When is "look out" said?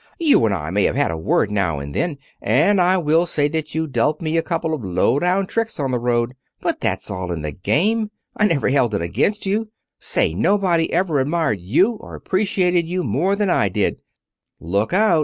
14.59-15.19